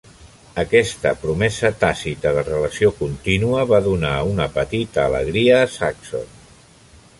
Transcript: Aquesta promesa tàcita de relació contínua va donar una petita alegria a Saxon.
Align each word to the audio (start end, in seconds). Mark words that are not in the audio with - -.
Aquesta 0.61 1.11
promesa 1.25 1.69
tàcita 1.83 2.31
de 2.37 2.45
relació 2.47 2.91
contínua 3.03 3.67
va 3.73 3.83
donar 3.91 4.15
una 4.33 4.49
petita 4.59 5.07
alegria 5.13 5.63
a 5.63 5.71
Saxon. 5.79 6.29